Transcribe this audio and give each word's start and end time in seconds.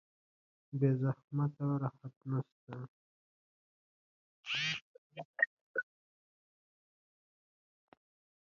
بې 0.79 0.89
زحمت 1.01 1.53
راحت 1.81 2.15
نشته 2.31 2.75